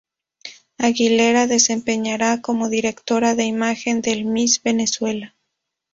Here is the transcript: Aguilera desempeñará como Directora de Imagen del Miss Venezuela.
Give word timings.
Aguilera 0.79 1.45
desempeñará 1.45 2.41
como 2.41 2.69
Directora 2.69 3.35
de 3.35 3.43
Imagen 3.43 4.01
del 4.01 4.25
Miss 4.25 4.59
Venezuela. 4.63 5.35